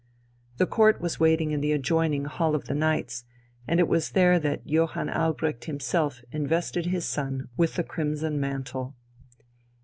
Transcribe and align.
The 0.57 0.65
Court 0.65 0.99
was 0.99 1.19
waiting 1.19 1.51
in 1.51 1.61
the 1.61 1.73
adjoining 1.73 2.25
Hall 2.25 2.55
of 2.55 2.65
the 2.65 2.73
Knights, 2.73 3.23
and 3.67 3.79
it 3.79 3.87
was 3.87 4.13
there 4.13 4.39
that 4.39 4.67
Johann 4.67 5.09
Albrecht 5.11 5.65
himself 5.65 6.21
invested 6.31 6.87
his 6.87 7.05
son 7.05 7.49
with 7.55 7.75
the 7.75 7.83
crimson 7.83 8.39
mantle. 8.39 8.95